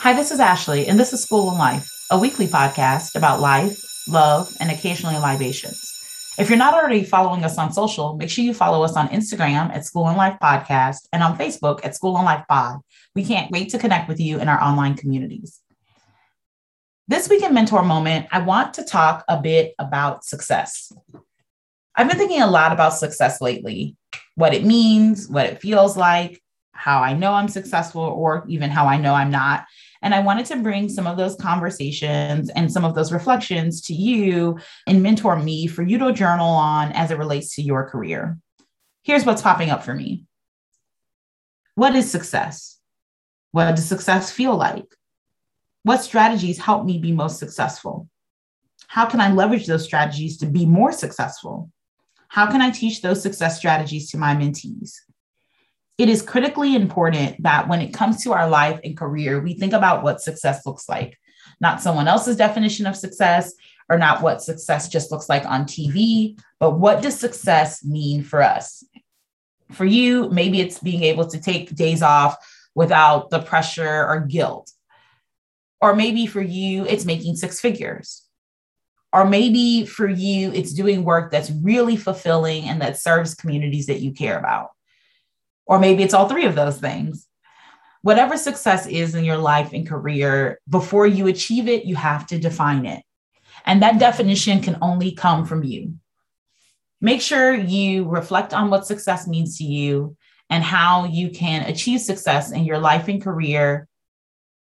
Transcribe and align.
Hi, 0.00 0.12
this 0.12 0.30
is 0.30 0.40
Ashley, 0.40 0.86
and 0.88 1.00
this 1.00 1.14
is 1.14 1.22
School 1.22 1.48
and 1.48 1.58
Life, 1.58 1.90
a 2.10 2.18
weekly 2.18 2.46
podcast 2.46 3.16
about 3.16 3.40
life, 3.40 3.82
love, 4.06 4.54
and 4.60 4.70
occasionally 4.70 5.16
libations. 5.16 6.34
If 6.38 6.50
you're 6.50 6.58
not 6.58 6.74
already 6.74 7.02
following 7.02 7.44
us 7.44 7.56
on 7.56 7.72
social, 7.72 8.14
make 8.14 8.28
sure 8.28 8.44
you 8.44 8.52
follow 8.52 8.84
us 8.84 8.94
on 8.94 9.08
Instagram 9.08 9.74
at 9.74 9.86
School 9.86 10.06
and 10.06 10.18
Life 10.18 10.36
Podcast 10.40 11.08
and 11.14 11.22
on 11.22 11.38
Facebook 11.38 11.82
at 11.82 11.94
School 11.94 12.16
and 12.16 12.26
Life 12.26 12.44
Pod. 12.46 12.80
We 13.14 13.24
can't 13.24 13.50
wait 13.50 13.70
to 13.70 13.78
connect 13.78 14.06
with 14.06 14.20
you 14.20 14.38
in 14.38 14.48
our 14.48 14.62
online 14.62 14.96
communities. 14.96 15.60
This 17.08 17.30
week 17.30 17.42
in 17.42 17.54
Mentor 17.54 17.82
Moment, 17.82 18.26
I 18.30 18.40
want 18.40 18.74
to 18.74 18.84
talk 18.84 19.24
a 19.28 19.40
bit 19.40 19.74
about 19.78 20.24
success. 20.24 20.92
I've 21.96 22.08
been 22.08 22.18
thinking 22.18 22.42
a 22.42 22.50
lot 22.50 22.72
about 22.72 22.90
success 22.90 23.40
lately, 23.40 23.96
what 24.34 24.52
it 24.52 24.62
means, 24.64 25.26
what 25.26 25.46
it 25.46 25.62
feels 25.62 25.96
like, 25.96 26.42
how 26.76 27.02
I 27.02 27.14
know 27.14 27.32
I'm 27.32 27.48
successful, 27.48 28.02
or 28.02 28.44
even 28.48 28.70
how 28.70 28.86
I 28.86 28.98
know 28.98 29.14
I'm 29.14 29.30
not. 29.30 29.64
And 30.02 30.14
I 30.14 30.20
wanted 30.20 30.46
to 30.46 30.56
bring 30.56 30.88
some 30.88 31.06
of 31.06 31.16
those 31.16 31.36
conversations 31.36 32.50
and 32.50 32.70
some 32.70 32.84
of 32.84 32.94
those 32.94 33.12
reflections 33.12 33.80
to 33.82 33.94
you 33.94 34.58
and 34.86 35.02
mentor 35.02 35.36
me 35.36 35.66
for 35.66 35.82
you 35.82 35.98
to 35.98 36.12
journal 36.12 36.48
on 36.48 36.92
as 36.92 37.10
it 37.10 37.18
relates 37.18 37.54
to 37.56 37.62
your 37.62 37.88
career. 37.88 38.38
Here's 39.02 39.24
what's 39.24 39.42
popping 39.42 39.70
up 39.70 39.82
for 39.82 39.94
me 39.94 40.24
What 41.74 41.96
is 41.96 42.10
success? 42.10 42.78
What 43.52 43.74
does 43.74 43.86
success 43.86 44.30
feel 44.30 44.56
like? 44.56 44.86
What 45.82 46.02
strategies 46.02 46.58
help 46.58 46.84
me 46.84 46.98
be 46.98 47.12
most 47.12 47.38
successful? 47.38 48.08
How 48.88 49.06
can 49.06 49.20
I 49.20 49.32
leverage 49.32 49.66
those 49.66 49.84
strategies 49.84 50.36
to 50.38 50.46
be 50.46 50.66
more 50.66 50.92
successful? 50.92 51.70
How 52.28 52.50
can 52.50 52.60
I 52.60 52.70
teach 52.70 53.02
those 53.02 53.22
success 53.22 53.56
strategies 53.56 54.10
to 54.10 54.18
my 54.18 54.34
mentees? 54.34 54.92
It 55.98 56.08
is 56.08 56.22
critically 56.22 56.74
important 56.74 57.42
that 57.42 57.68
when 57.68 57.80
it 57.80 57.94
comes 57.94 58.22
to 58.22 58.32
our 58.32 58.48
life 58.48 58.78
and 58.84 58.96
career, 58.96 59.40
we 59.40 59.54
think 59.54 59.72
about 59.72 60.02
what 60.02 60.20
success 60.20 60.66
looks 60.66 60.88
like, 60.88 61.18
not 61.60 61.80
someone 61.80 62.06
else's 62.08 62.36
definition 62.36 62.86
of 62.86 62.96
success 62.96 63.54
or 63.88 63.96
not 63.98 64.20
what 64.20 64.42
success 64.42 64.88
just 64.88 65.10
looks 65.10 65.28
like 65.28 65.46
on 65.46 65.64
TV, 65.64 66.38
but 66.58 66.72
what 66.72 67.02
does 67.02 67.18
success 67.18 67.84
mean 67.84 68.22
for 68.22 68.42
us? 68.42 68.84
For 69.72 69.84
you, 69.84 70.28
maybe 70.30 70.60
it's 70.60 70.80
being 70.80 71.02
able 71.02 71.26
to 71.28 71.40
take 71.40 71.74
days 71.74 72.02
off 72.02 72.36
without 72.74 73.30
the 73.30 73.40
pressure 73.40 74.06
or 74.06 74.20
guilt. 74.20 74.70
Or 75.80 75.94
maybe 75.94 76.26
for 76.26 76.42
you, 76.42 76.84
it's 76.86 77.04
making 77.04 77.36
six 77.36 77.60
figures. 77.60 78.22
Or 79.12 79.24
maybe 79.24 79.86
for 79.86 80.08
you, 80.08 80.52
it's 80.52 80.74
doing 80.74 81.04
work 81.04 81.30
that's 81.30 81.50
really 81.50 81.96
fulfilling 81.96 82.64
and 82.64 82.82
that 82.82 83.00
serves 83.00 83.34
communities 83.34 83.86
that 83.86 84.00
you 84.00 84.12
care 84.12 84.38
about. 84.38 84.70
Or 85.66 85.78
maybe 85.78 86.02
it's 86.02 86.14
all 86.14 86.28
three 86.28 86.46
of 86.46 86.54
those 86.54 86.78
things. 86.78 87.26
Whatever 88.02 88.36
success 88.36 88.86
is 88.86 89.14
in 89.14 89.24
your 89.24 89.36
life 89.36 89.72
and 89.72 89.88
career, 89.88 90.60
before 90.68 91.06
you 91.06 91.26
achieve 91.26 91.68
it, 91.68 91.84
you 91.84 91.96
have 91.96 92.26
to 92.28 92.38
define 92.38 92.86
it. 92.86 93.02
And 93.64 93.82
that 93.82 93.98
definition 93.98 94.62
can 94.62 94.78
only 94.80 95.12
come 95.12 95.44
from 95.44 95.64
you. 95.64 95.94
Make 97.00 97.20
sure 97.20 97.52
you 97.52 98.08
reflect 98.08 98.54
on 98.54 98.70
what 98.70 98.86
success 98.86 99.26
means 99.26 99.58
to 99.58 99.64
you 99.64 100.16
and 100.48 100.62
how 100.62 101.06
you 101.06 101.30
can 101.30 101.62
achieve 101.62 102.00
success 102.00 102.52
in 102.52 102.64
your 102.64 102.78
life 102.78 103.08
and 103.08 103.22
career 103.22 103.88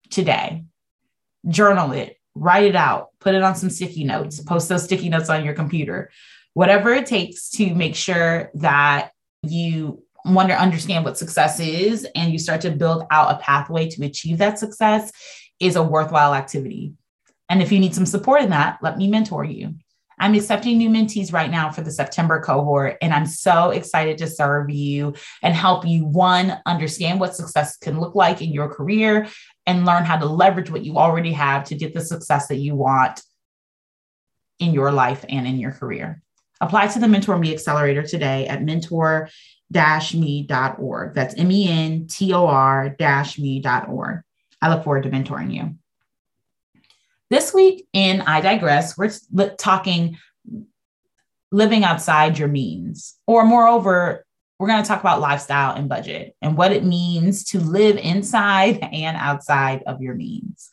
today. 0.10 0.66
Journal 1.48 1.92
it, 1.92 2.18
write 2.34 2.66
it 2.66 2.76
out, 2.76 3.10
put 3.20 3.36
it 3.36 3.44
on 3.44 3.56
some 3.56 3.70
sticky 3.70 4.04
notes, 4.04 4.40
post 4.40 4.70
those 4.70 4.84
sticky 4.84 5.10
notes 5.10 5.30
on 5.30 5.46
your 5.46 5.54
computer, 5.54 6.10
whatever 6.54 6.92
it 6.94 7.06
takes 7.06 7.50
to 7.52 7.74
make 7.76 7.96
sure 7.96 8.50
that 8.56 9.12
you 9.44 10.04
want 10.26 10.50
to 10.50 10.60
understand 10.60 11.06
what 11.06 11.18
success 11.18 11.60
is 11.60 12.08
and 12.16 12.32
you 12.32 12.40
start 12.40 12.62
to 12.62 12.72
build 12.72 13.06
out 13.12 13.36
a 13.36 13.38
pathway 13.44 13.88
to 13.90 14.06
achieve 14.06 14.40
that 14.40 14.60
success 14.60 15.12
is 15.60 15.76
a 15.76 15.84
worthwhile 15.84 16.34
activity. 16.34 16.94
And 17.48 17.62
if 17.62 17.72
you 17.72 17.80
need 17.80 17.94
some 17.94 18.08
support 18.08 18.42
in 18.42 18.50
that, 18.50 18.80
let 18.82 18.98
me 18.98 19.08
mentor 19.08 19.44
you. 19.44 19.76
I'm 20.18 20.34
accepting 20.34 20.78
new 20.78 20.90
mentees 20.90 21.34
right 21.34 21.52
now 21.52 21.70
for 21.70 21.82
the 21.82 21.92
September 21.92 22.40
cohort, 22.40 22.98
and 23.02 23.14
I'm 23.14 23.26
so 23.26 23.72
excited 23.72 24.18
to 24.20 24.28
serve 24.28 24.70
you 24.70 25.14
and 25.44 25.54
help 25.54 25.86
you 25.86 26.06
one, 26.06 26.58
understand 26.66 27.20
what 27.20 27.36
success 27.36 27.76
can 27.78 28.00
look 28.00 28.16
like 28.16 28.42
in 28.42 28.52
your 28.52 28.70
career 28.70 29.28
and 29.66 29.86
learn 29.86 30.06
how 30.06 30.18
to 30.18 30.26
leverage 30.26 30.70
what 30.70 30.86
you 30.86 30.98
already 30.98 31.34
have 31.34 31.66
to 31.66 31.76
get 31.76 31.94
the 31.94 32.02
success 32.02 32.48
that 32.48 32.58
you 32.58 32.76
want 32.76 33.22
in 34.60 34.74
your 34.74 34.92
life 34.92 35.26
and 35.28 35.46
in 35.46 35.60
your 35.60 35.72
career. 35.72 36.22
Apply 36.62 36.88
to 36.88 37.00
the 37.00 37.10
Mentor 37.10 37.38
Me 37.38 37.54
Accelerator 37.54 38.04
today 38.04 38.48
at 38.48 38.64
mentor 38.64 39.30
me.org. 39.72 41.14
That's 41.14 41.36
M 41.36 41.52
E 41.52 41.68
N 41.70 42.08
T 42.08 42.34
O 42.34 42.48
R 42.48 42.96
me.org. 43.00 44.22
I 44.62 44.70
look 44.70 44.84
forward 44.84 45.04
to 45.04 45.10
mentoring 45.10 45.54
you. 45.54 45.76
This 47.30 47.54
week 47.54 47.88
in 47.94 48.22
I 48.22 48.42
Digress, 48.42 48.98
we're 48.98 49.12
talking 49.56 50.18
living 51.52 51.84
outside 51.84 52.38
your 52.38 52.48
means, 52.48 53.16
or 53.26 53.46
moreover, 53.46 54.26
we're 54.60 54.68
going 54.68 54.82
to 54.82 54.88
talk 54.88 55.02
about 55.02 55.20
lifestyle 55.20 55.76
and 55.76 55.90
budget 55.90 56.36
and 56.42 56.56
what 56.56 56.72
it 56.72 56.84
means 56.84 57.44
to 57.46 57.60
live 57.60 57.98
inside 57.98 58.80
and 58.80 59.18
outside 59.18 59.84
of 59.86 60.02
your 60.02 60.16
means. 60.16 60.72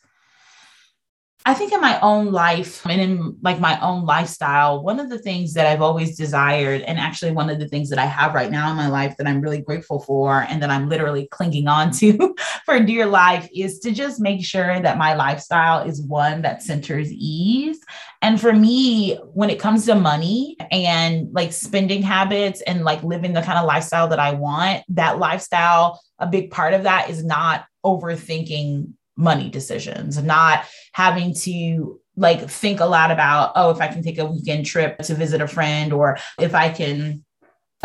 I 1.45 1.53
think 1.53 1.73
in 1.73 1.81
my 1.81 1.99
own 1.99 2.31
life 2.31 2.85
and 2.85 3.01
in 3.01 3.37
like 3.41 3.59
my 3.59 3.77
own 3.81 4.05
lifestyle, 4.05 4.81
one 4.81 4.97
of 5.01 5.09
the 5.09 5.19
things 5.19 5.53
that 5.53 5.67
I've 5.67 5.81
always 5.81 6.15
desired, 6.15 6.81
and 6.83 6.97
actually 6.97 7.31
one 7.31 7.49
of 7.49 7.59
the 7.59 7.67
things 7.67 7.89
that 7.89 7.99
I 7.99 8.05
have 8.05 8.33
right 8.33 8.49
now 8.49 8.71
in 8.71 8.77
my 8.77 8.87
life 8.87 9.17
that 9.17 9.27
I'm 9.27 9.41
really 9.41 9.59
grateful 9.59 9.99
for 9.99 10.43
and 10.43 10.63
that 10.63 10.69
I'm 10.69 10.87
literally 10.87 11.27
clinging 11.31 11.67
on 11.67 11.91
to 11.93 12.33
for 12.65 12.79
dear 12.79 13.05
life, 13.05 13.49
is 13.53 13.79
to 13.79 13.91
just 13.91 14.21
make 14.21 14.45
sure 14.45 14.79
that 14.79 14.97
my 14.97 15.15
lifestyle 15.15 15.85
is 15.85 16.01
one 16.01 16.43
that 16.43 16.63
centers 16.63 17.11
ease. 17.11 17.79
And 18.21 18.39
for 18.39 18.53
me, 18.53 19.15
when 19.33 19.49
it 19.49 19.59
comes 19.59 19.85
to 19.87 19.95
money 19.95 20.55
and 20.71 21.27
like 21.33 21.51
spending 21.51 22.03
habits 22.03 22.61
and 22.61 22.85
like 22.85 23.03
living 23.03 23.33
the 23.33 23.41
kind 23.41 23.59
of 23.59 23.65
lifestyle 23.65 24.07
that 24.07 24.19
I 24.19 24.31
want, 24.31 24.83
that 24.89 25.19
lifestyle, 25.19 26.01
a 26.19 26.27
big 26.27 26.51
part 26.51 26.73
of 26.73 26.83
that 26.83 27.09
is 27.09 27.21
not 27.21 27.65
overthinking 27.85 28.93
money 29.15 29.49
decisions, 29.49 30.21
not 30.21 30.65
having 30.93 31.33
to 31.33 31.99
like 32.15 32.49
think 32.49 32.79
a 32.79 32.85
lot 32.85 33.11
about, 33.11 33.51
oh, 33.55 33.71
if 33.71 33.81
I 33.81 33.87
can 33.87 34.03
take 34.03 34.19
a 34.19 34.25
weekend 34.25 34.65
trip 34.65 34.97
to 34.99 35.15
visit 35.15 35.41
a 35.41 35.47
friend 35.47 35.93
or 35.93 36.17
if 36.39 36.53
I 36.53 36.69
can 36.69 37.23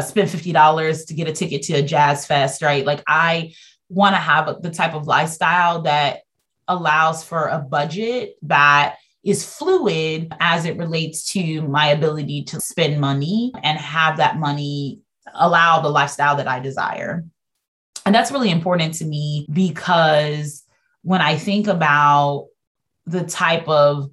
spend 0.00 0.28
$50 0.28 1.06
to 1.06 1.14
get 1.14 1.28
a 1.28 1.32
ticket 1.32 1.62
to 1.62 1.74
a 1.74 1.82
jazz 1.82 2.26
fest, 2.26 2.62
right? 2.62 2.84
Like 2.84 3.02
I 3.06 3.52
want 3.88 4.14
to 4.14 4.20
have 4.20 4.62
the 4.62 4.70
type 4.70 4.94
of 4.94 5.06
lifestyle 5.06 5.82
that 5.82 6.20
allows 6.68 7.24
for 7.24 7.46
a 7.46 7.58
budget 7.58 8.36
that 8.42 8.96
is 9.24 9.44
fluid 9.44 10.32
as 10.40 10.64
it 10.64 10.76
relates 10.76 11.32
to 11.32 11.62
my 11.62 11.88
ability 11.88 12.44
to 12.44 12.60
spend 12.60 13.00
money 13.00 13.52
and 13.62 13.78
have 13.78 14.18
that 14.18 14.36
money 14.38 15.00
allow 15.34 15.80
the 15.80 15.88
lifestyle 15.88 16.36
that 16.36 16.48
I 16.48 16.60
desire. 16.60 17.24
And 18.06 18.14
that's 18.14 18.30
really 18.30 18.50
important 18.50 18.94
to 18.94 19.04
me 19.04 19.46
because 19.52 20.64
when 21.08 21.22
I 21.22 21.38
think 21.38 21.68
about 21.68 22.48
the 23.06 23.24
type 23.24 23.66
of 23.66 24.10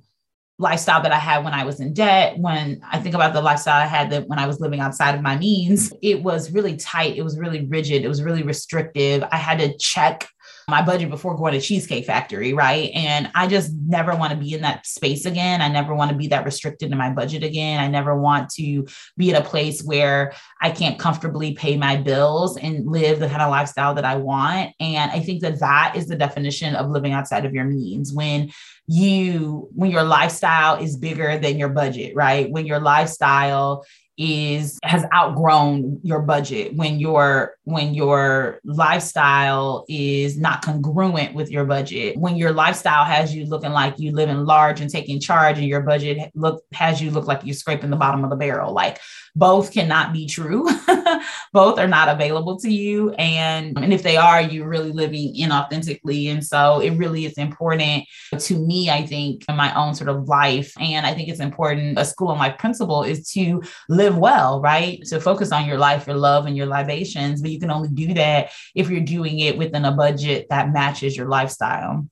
lifestyle 0.58 1.04
that 1.04 1.12
I 1.12 1.18
had 1.18 1.44
when 1.44 1.54
I 1.54 1.66
was 1.66 1.82
in 1.82 1.94
debt, 1.94 2.38
when 2.38 2.80
I 2.90 3.00
think 3.00 3.16
about 3.16 3.34
the 3.34 3.42
lifestyle 3.42 3.82
I 3.82 3.86
had 3.86 4.12
that 4.12 4.30
when 4.30 4.40
I 4.40 4.48
was 4.48 4.62
living 4.62 4.80
outside 4.80 5.14
of 5.14 5.22
my 5.22 5.36
means, 5.36 5.92
it 6.02 6.24
was 6.24 6.54
really 6.54 6.78
tight. 6.78 7.18
It 7.18 7.22
was 7.22 7.38
really 7.38 7.66
rigid. 7.66 8.06
It 8.06 8.08
was 8.08 8.24
really 8.24 8.44
restrictive. 8.44 9.26
I 9.30 9.36
had 9.36 9.60
to 9.60 9.78
check 9.78 10.26
my 10.68 10.82
budget 10.84 11.10
before 11.10 11.36
going 11.36 11.54
to 11.54 11.62
Cheesecake 11.62 12.06
Factory, 12.06 12.54
right? 12.54 12.92
And 12.94 13.30
I 13.36 13.48
just 13.48 13.74
never 13.74 14.16
want 14.16 14.32
to 14.32 14.38
be 14.38 14.54
in 14.54 14.62
that 14.62 14.86
space 14.86 15.26
again. 15.26 15.62
I 15.62 15.68
never 15.68 15.94
want 15.94 16.12
to 16.12 16.18
be 16.18 16.28
that 16.30 16.46
restricted 16.46 16.92
in 16.92 16.98
my 16.98 17.12
budget 17.12 17.44
again. 17.44 17.80
I 17.80 17.88
never 17.88 18.20
want 18.20 18.50
to 18.52 18.88
be 19.18 19.30
in 19.30 19.36
a 19.36 19.44
place 19.44 19.84
where 19.84 20.34
I 20.62 20.72
can't 20.72 20.98
comfortably 20.98 21.54
pay 21.54 21.78
my 21.78 21.98
bills 21.98 22.58
and 22.58 22.88
live 22.88 23.20
the 23.20 23.30
kind 23.30 23.42
of 23.42 23.52
lifestyle 23.52 23.94
that 23.94 24.06
I 24.06 24.16
want. 24.16 24.72
And 24.80 25.12
I 25.12 25.20
think 25.20 25.42
that 25.42 25.60
that 25.60 25.94
is 25.96 26.08
the 26.08 26.16
definition 26.16 26.76
of 26.76 26.90
living 26.90 27.14
outside 27.14 27.46
of 27.46 27.54
your 27.54 27.66
means 27.66 28.12
when 28.12 28.52
you 28.88 29.68
when 29.74 29.90
your 29.90 30.04
lifestyle 30.04 30.76
is 30.76 30.96
bigger 30.96 31.40
than 31.40 31.58
your 31.58 31.70
budget 31.70 32.16
right 32.16 32.52
when 32.52 32.68
your 32.68 32.80
lifestyle 32.80 33.84
is 34.18 34.80
has 34.84 35.06
outgrown 35.14 36.00
your 36.04 36.22
budget 36.22 36.74
when 36.76 37.00
your 37.00 37.56
when 37.66 37.94
your 37.94 38.60
lifestyle 38.64 39.84
is 39.90 40.38
not 40.38 40.64
congruent 40.64 41.34
with 41.34 41.50
your 41.50 41.66
budget. 41.66 42.16
When 42.18 42.38
your 42.38 42.54
lifestyle 42.54 43.04
has 43.04 43.36
you 43.36 43.46
looking 43.46 43.72
like 43.72 44.00
you 44.00 44.12
living 44.12 44.46
large 44.46 44.80
and 44.80 44.90
taking 44.90 45.20
charge 45.20 45.58
and 45.58 45.68
your 45.68 45.82
budget 45.82 46.32
look 46.36 46.64
has 46.74 47.02
you 47.02 47.12
look 47.12 47.28
like 47.28 47.42
you're 47.44 47.56
scraping 47.56 47.90
the 47.90 47.96
bottom 47.98 48.24
of 48.24 48.30
the 48.30 48.36
barrel. 48.36 48.74
Like 48.74 49.00
both 49.36 49.74
cannot 49.74 50.14
be 50.14 50.28
true. 50.28 50.66
Both 51.54 51.80
are 51.80 51.88
not 51.88 52.08
available 52.08 52.58
to 52.60 52.70
you. 52.70 53.12
And 53.14 53.78
and 53.78 53.94
if 53.94 54.04
they 54.04 54.16
are 54.16 54.42
you're 54.42 54.68
really 54.68 54.92
living 54.92 55.36
inauthentically. 55.36 56.32
And 56.32 56.46
so 56.46 56.80
it 56.80 56.92
really 56.92 57.26
is 57.26 57.34
important 57.34 58.06
to 58.38 58.58
me 58.58 58.90
i 58.90 59.06
think 59.06 59.44
in 59.48 59.56
my 59.56 59.74
own 59.76 59.94
sort 59.94 60.10
of 60.10 60.28
life. 60.28 60.72
And 60.80 61.06
i 61.06 61.14
think 61.14 61.28
it's 61.28 61.40
important 61.40 62.00
a 62.00 62.06
school 62.06 62.32
and 62.32 62.40
life 62.40 62.58
principle 62.58 63.04
is 63.04 63.30
to 63.32 63.62
live 63.90 64.05
well 64.14 64.62
right 64.62 65.06
So 65.08 65.20
focus 65.20 65.52
on 65.52 65.66
your 65.66 65.78
life 65.78 66.06
your 66.08 66.16
love 66.18 66.46
and 66.46 66.56
your 66.56 66.68
libations 66.68 67.42
but 67.42 67.52
you 67.52 67.60
can 67.60 67.72
only 67.72 67.90
do 67.90 68.14
that 68.14 68.52
if 68.76 68.90
you're 68.90 69.02
doing 69.02 69.40
it 69.40 69.58
within 69.58 69.86
a 69.86 69.92
budget 69.92 70.48
that 70.50 70.72
matches 70.72 71.18
your 71.18 71.28
lifestyle 71.28 72.08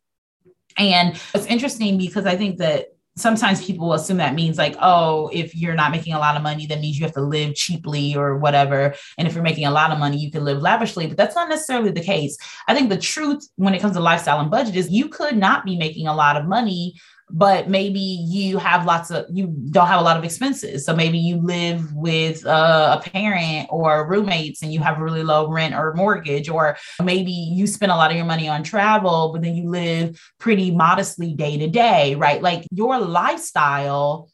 And 0.78 1.20
it's 1.34 1.46
interesting 1.46 1.98
because 1.98 2.26
I 2.26 2.36
think 2.36 2.58
that 2.58 2.88
sometimes 3.16 3.64
people 3.64 3.94
assume 3.94 4.18
that 4.18 4.34
means 4.34 4.58
like, 4.58 4.76
oh, 4.82 5.30
if 5.32 5.56
you're 5.56 5.76
not 5.76 5.92
making 5.92 6.14
a 6.14 6.20
lot 6.20 6.36
of 6.36 6.42
money, 6.42 6.66
that 6.66 6.80
means 6.80 6.98
you 6.98 7.06
have 7.06 7.14
to 7.14 7.22
live 7.22 7.54
cheaply 7.54 8.16
or 8.16 8.38
whatever. 8.38 8.96
And 9.18 9.28
if 9.28 9.36
you're 9.36 9.44
making 9.44 9.66
a 9.66 9.72
lot 9.72 9.92
of 9.92 10.00
money, 10.00 10.18
you 10.18 10.32
can 10.32 10.44
live 10.44 10.62
lavishly. 10.62 11.06
But 11.06 11.18
that's 11.18 11.36
not 11.36 11.50
necessarily 11.50 11.92
the 11.92 12.02
case. 12.02 12.38
I 12.68 12.74
think 12.74 12.90
the 12.90 12.98
truth 12.98 13.48
when 13.56 13.76
it 13.76 13.82
comes 13.82 13.96
to 13.96 14.00
lifestyle 14.02 14.40
and 14.40 14.50
budget 14.50 14.76
is 14.76 14.90
you 14.90 15.10
could 15.10 15.38
not 15.38 15.64
be 15.64 15.78
making 15.78 16.08
a 16.08 16.16
lot 16.16 16.38
of 16.38 16.48
money 16.48 16.96
but 17.30 17.70
maybe 17.70 18.00
you 18.00 18.58
have 18.58 18.86
lots 18.86 19.12
of 19.12 19.26
you 19.30 19.48
don't 19.72 19.88
have 19.88 20.00
a 20.00 20.04
lot 20.04 20.18
of 20.18 20.24
expenses. 20.24 20.86
So 20.86 20.96
maybe 20.96 21.18
you 21.18 21.38
live 21.38 21.94
with 21.94 22.46
a 22.46 23.02
parent 23.04 23.68
or 23.70 24.08
roommates 24.08 24.62
and 24.62 24.74
you 24.74 24.80
have 24.80 25.00
really 25.00 25.24
low 25.24 25.50
rent 25.50 25.74
or 25.74 25.94
mortgage 25.94 26.50
or 26.50 26.78
maybe 27.02 27.32
you 27.32 27.68
spend 27.68 27.92
a 27.92 27.96
lot 27.96 28.12
of 28.12 28.18
your 28.18 28.26
money 28.26 28.48
on 28.48 28.64
travel 28.64 29.32
but 29.32 29.42
then 29.42 29.56
you 29.56 29.70
live 29.70 30.20
pretty 30.40 30.72
modestly 30.72 31.34
day 31.34 31.58
to 31.58 31.68
day 31.68 32.16
right? 32.16 32.42
Like 32.42 32.68
your 32.72 33.00
lifestyle 33.00 34.30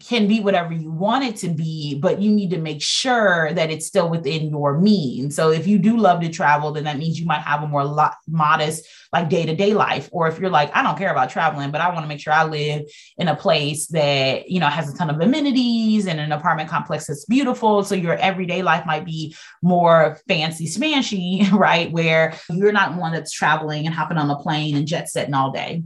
can 0.00 0.28
be 0.28 0.40
whatever 0.40 0.72
you 0.72 0.90
want 0.90 1.24
it 1.24 1.36
to 1.36 1.48
be, 1.48 1.98
but 1.98 2.20
you 2.20 2.30
need 2.30 2.50
to 2.50 2.58
make 2.58 2.82
sure 2.82 3.52
that 3.52 3.70
it's 3.70 3.86
still 3.86 4.08
within 4.08 4.48
your 4.50 4.78
means. 4.78 5.34
So 5.34 5.50
if 5.50 5.66
you 5.66 5.78
do 5.78 5.96
love 5.96 6.20
to 6.20 6.28
travel, 6.28 6.72
then 6.72 6.84
that 6.84 6.98
means 6.98 7.18
you 7.18 7.26
might 7.26 7.40
have 7.40 7.62
a 7.62 7.66
more 7.66 7.84
modest, 8.28 8.86
like 9.12 9.28
day 9.28 9.44
to 9.46 9.56
day 9.56 9.74
life. 9.74 10.08
Or 10.12 10.28
if 10.28 10.38
you're 10.38 10.50
like, 10.50 10.74
I 10.74 10.82
don't 10.82 10.96
care 10.96 11.10
about 11.10 11.30
traveling, 11.30 11.70
but 11.70 11.80
I 11.80 11.88
want 11.88 12.04
to 12.04 12.08
make 12.08 12.20
sure 12.20 12.32
I 12.32 12.44
live 12.44 12.82
in 13.16 13.28
a 13.28 13.36
place 13.36 13.88
that, 13.88 14.48
you 14.48 14.60
know, 14.60 14.68
has 14.68 14.92
a 14.92 14.96
ton 14.96 15.10
of 15.10 15.20
amenities 15.20 16.06
and 16.06 16.20
an 16.20 16.32
apartment 16.32 16.70
complex 16.70 17.06
that's 17.06 17.24
beautiful. 17.24 17.82
So 17.82 17.94
your 17.94 18.14
everyday 18.14 18.62
life 18.62 18.86
might 18.86 19.04
be 19.04 19.34
more 19.62 20.20
fancy 20.28 20.66
smanshy, 20.66 21.50
right? 21.52 21.90
Where 21.90 22.34
you're 22.50 22.72
not 22.72 22.96
one 22.96 23.12
that's 23.12 23.32
traveling 23.32 23.86
and 23.86 23.94
hopping 23.94 24.18
on 24.18 24.30
a 24.30 24.36
plane 24.36 24.76
and 24.76 24.86
jet 24.86 25.08
setting 25.08 25.34
all 25.34 25.50
day. 25.50 25.82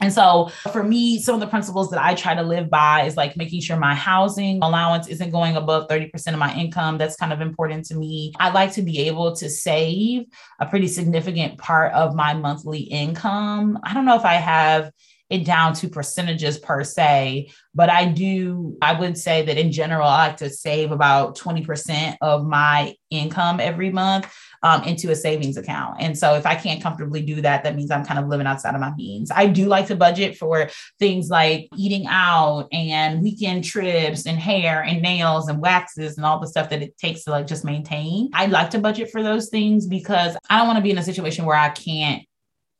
And 0.00 0.12
so 0.12 0.50
for 0.72 0.82
me, 0.82 1.20
some 1.20 1.36
of 1.36 1.40
the 1.40 1.46
principles 1.46 1.90
that 1.90 2.02
I 2.02 2.14
try 2.14 2.34
to 2.34 2.42
live 2.42 2.68
by 2.68 3.04
is 3.04 3.16
like 3.16 3.36
making 3.36 3.60
sure 3.60 3.76
my 3.76 3.94
housing 3.94 4.58
allowance 4.62 5.06
isn't 5.06 5.30
going 5.30 5.56
above 5.56 5.88
30% 5.88 6.32
of 6.32 6.38
my 6.38 6.54
income. 6.54 6.98
That's 6.98 7.16
kind 7.16 7.32
of 7.32 7.40
important 7.40 7.84
to 7.86 7.94
me. 7.94 8.32
I 8.38 8.50
like 8.50 8.72
to 8.72 8.82
be 8.82 9.06
able 9.06 9.36
to 9.36 9.48
save 9.48 10.24
a 10.58 10.66
pretty 10.66 10.88
significant 10.88 11.58
part 11.58 11.92
of 11.92 12.14
my 12.14 12.34
monthly 12.34 12.80
income. 12.80 13.78
I 13.84 13.94
don't 13.94 14.04
know 14.04 14.16
if 14.16 14.24
I 14.24 14.34
have 14.34 14.90
it 15.30 15.44
down 15.44 15.72
to 15.74 15.88
percentages 15.88 16.58
per 16.58 16.84
se, 16.84 17.50
but 17.74 17.88
I 17.88 18.04
do, 18.06 18.76
I 18.82 18.98
would 18.98 19.16
say 19.16 19.42
that 19.42 19.56
in 19.56 19.72
general, 19.72 20.06
I 20.06 20.28
like 20.28 20.36
to 20.38 20.50
save 20.50 20.92
about 20.92 21.38
20% 21.38 22.16
of 22.20 22.44
my 22.44 22.94
income 23.10 23.58
every 23.58 23.90
month 23.90 24.30
um, 24.64 24.82
into 24.84 25.10
a 25.10 25.14
savings 25.14 25.58
account. 25.58 25.96
And 26.00 26.18
so 26.18 26.34
if 26.34 26.46
I 26.46 26.54
can't 26.54 26.82
comfortably 26.82 27.20
do 27.20 27.42
that, 27.42 27.62
that 27.64 27.76
means 27.76 27.90
I'm 27.90 28.04
kind 28.04 28.18
of 28.18 28.28
living 28.28 28.46
outside 28.46 28.74
of 28.74 28.80
my 28.80 28.92
means. 28.94 29.30
I 29.30 29.46
do 29.46 29.66
like 29.66 29.86
to 29.88 29.94
budget 29.94 30.38
for 30.38 30.70
things 30.98 31.28
like 31.28 31.68
eating 31.76 32.06
out 32.08 32.68
and 32.72 33.22
weekend 33.22 33.64
trips 33.64 34.26
and 34.26 34.38
hair 34.38 34.82
and 34.82 35.02
nails 35.02 35.48
and 35.48 35.60
waxes 35.60 36.16
and 36.16 36.24
all 36.24 36.40
the 36.40 36.46
stuff 36.46 36.70
that 36.70 36.82
it 36.82 36.96
takes 36.96 37.24
to 37.24 37.30
like 37.30 37.46
just 37.46 37.64
maintain. 37.64 38.30
I 38.32 38.46
like 38.46 38.70
to 38.70 38.78
budget 38.78 39.10
for 39.10 39.22
those 39.22 39.50
things 39.50 39.86
because 39.86 40.34
I 40.48 40.56
don't 40.56 40.66
want 40.66 40.78
to 40.78 40.82
be 40.82 40.90
in 40.90 40.98
a 40.98 41.02
situation 41.02 41.44
where 41.44 41.56
I 41.56 41.68
can't 41.68 42.22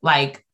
like 0.01 0.44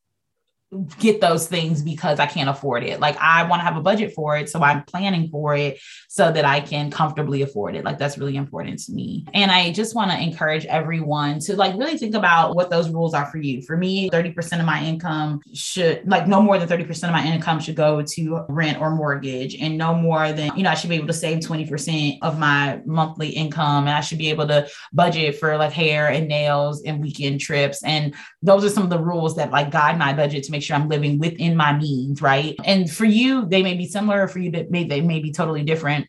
get 0.99 1.19
those 1.19 1.47
things 1.47 1.81
because 1.81 2.19
I 2.19 2.25
can't 2.25 2.49
afford 2.49 2.83
it. 2.83 3.01
Like 3.01 3.17
I 3.17 3.43
want 3.43 3.59
to 3.59 3.65
have 3.65 3.75
a 3.75 3.81
budget 3.81 4.13
for 4.13 4.37
it. 4.37 4.49
So 4.49 4.61
I'm 4.61 4.83
planning 4.83 5.29
for 5.29 5.55
it 5.55 5.81
so 6.07 6.31
that 6.31 6.45
I 6.45 6.61
can 6.61 6.89
comfortably 6.89 7.41
afford 7.41 7.75
it. 7.75 7.83
Like 7.83 7.97
that's 7.97 8.17
really 8.17 8.37
important 8.37 8.79
to 8.85 8.93
me. 8.93 9.25
And 9.33 9.51
I 9.51 9.73
just 9.73 9.95
want 9.95 10.11
to 10.11 10.21
encourage 10.21 10.65
everyone 10.65 11.39
to 11.41 11.57
like 11.57 11.75
really 11.75 11.97
think 11.97 12.15
about 12.15 12.55
what 12.55 12.69
those 12.69 12.89
rules 12.89 13.13
are 13.13 13.25
for 13.25 13.37
you. 13.37 13.61
For 13.61 13.75
me, 13.75 14.09
30% 14.09 14.59
of 14.59 14.65
my 14.65 14.81
income 14.81 15.41
should 15.53 16.07
like 16.07 16.27
no 16.27 16.41
more 16.41 16.57
than 16.57 16.69
30% 16.69 17.03
of 17.03 17.11
my 17.11 17.25
income 17.25 17.59
should 17.59 17.75
go 17.75 18.01
to 18.01 18.45
rent 18.47 18.79
or 18.79 18.91
mortgage 18.91 19.55
and 19.55 19.77
no 19.77 19.93
more 19.93 20.31
than, 20.31 20.55
you 20.55 20.63
know, 20.63 20.69
I 20.69 20.75
should 20.75 20.89
be 20.89 20.95
able 20.95 21.07
to 21.07 21.13
save 21.13 21.39
20% 21.39 22.19
of 22.21 22.39
my 22.39 22.79
monthly 22.85 23.29
income 23.29 23.87
and 23.87 23.95
I 23.97 23.99
should 23.99 24.17
be 24.19 24.29
able 24.29 24.47
to 24.47 24.69
budget 24.93 25.37
for 25.37 25.57
like 25.57 25.73
hair 25.73 26.07
and 26.07 26.29
nails 26.29 26.81
and 26.83 27.01
weekend 27.01 27.41
trips. 27.41 27.83
And 27.83 28.15
those 28.41 28.63
are 28.63 28.69
some 28.69 28.83
of 28.83 28.89
the 28.89 28.99
rules 28.99 29.35
that 29.35 29.51
like 29.51 29.69
guide 29.69 29.97
my 29.99 30.13
budget 30.13 30.43
to 30.45 30.51
make 30.51 30.60
sure 30.63 30.75
I'm 30.75 30.89
living 30.89 31.19
within 31.19 31.55
my 31.55 31.77
means, 31.77 32.21
right? 32.21 32.55
And 32.63 32.89
for 32.89 33.05
you, 33.05 33.45
they 33.45 33.63
may 33.63 33.75
be 33.75 33.87
similar. 33.87 34.27
For 34.27 34.39
you, 34.39 34.51
that 34.51 34.71
may 34.71 34.83
they 34.83 35.01
may 35.01 35.19
be 35.19 35.31
totally 35.31 35.63
different. 35.63 36.07